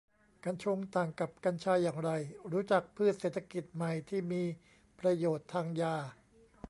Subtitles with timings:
[0.45, 2.11] กัญชง ต่างกับกัญชาอย่างไร
[2.51, 4.43] รู้จักพืชเศรษฐกิจใหม่ที่มี
[4.99, 5.95] ประโยชน์ทางยา